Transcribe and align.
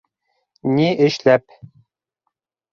—Ни 0.77 0.87
эшләп? 1.09 1.47